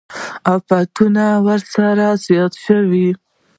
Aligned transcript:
افتونه 0.55 1.25
ورسره 1.45 2.07
زیات 2.25 2.53
شول. 2.63 2.83